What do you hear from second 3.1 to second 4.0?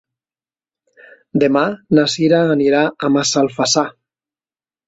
Massalfassar.